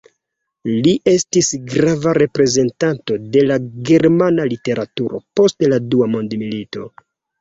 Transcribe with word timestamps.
Li 0.85 0.93
estis 1.11 1.49
grava 1.73 2.13
reprezentanto 2.19 3.17
de 3.35 3.43
la 3.51 3.57
germana 3.91 4.49
literaturo 4.55 5.21
post 5.41 5.69
la 5.75 5.81
Dua 5.93 6.09
mondmilito. 6.15 6.89